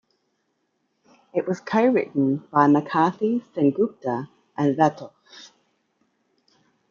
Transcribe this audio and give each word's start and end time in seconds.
It 1.31 1.45
was 1.47 1.59
co-written 1.61 2.37
by 2.51 2.65
McCarthy, 2.65 3.43
Sen-Gupta 3.53 4.29
and 4.57 4.75
Vatoff. 4.75 5.13